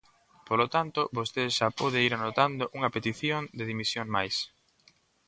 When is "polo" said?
0.47-0.67